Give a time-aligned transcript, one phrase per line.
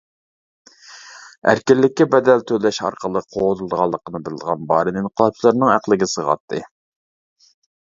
[1.51, 6.69] ئەركىنلىككە بەدەل تۈلەش ئارقىلىق قوغدىلىدىغانلىقىنى بىلىدىغان بارىن ئىنقىلابچىلىرىنىڭ ئەقلىگە سىغاتتى.